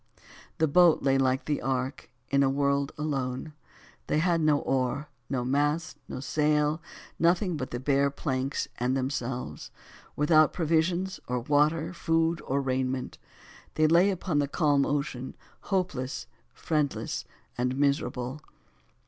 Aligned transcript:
The 0.57 0.67
boat 0.67 1.03
lay 1.03 1.19
like 1.19 1.45
the 1.45 1.61
ark, 1.61 2.09
in 2.31 2.41
a 2.41 2.49
world 2.49 2.91
alone! 2.97 3.53
They 4.07 4.17
had 4.17 4.41
no 4.41 4.57
oar, 4.61 5.09
no 5.29 5.45
mast 5.45 5.97
and 6.07 6.15
no 6.15 6.19
sail, 6.21 6.81
nothing 7.19 7.55
but 7.55 7.69
the 7.69 7.79
bare 7.79 8.09
planks 8.09 8.67
and 8.79 8.97
themselves, 8.97 9.69
without 10.15 10.53
provisions 10.53 11.19
or 11.27 11.41
water, 11.41 11.93
food 11.93 12.41
or 12.47 12.61
raiment. 12.63 13.19
They 13.75 13.85
lay 13.85 14.09
upon 14.09 14.39
the 14.39 14.47
calm 14.47 14.87
ocean, 14.87 15.35
hopeless, 15.59 16.25
friendless 16.51 17.23
and 17.55 17.77
miserable. 17.77 18.41